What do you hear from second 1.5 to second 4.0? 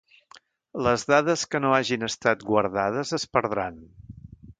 que no hagin estat guardades es perdran.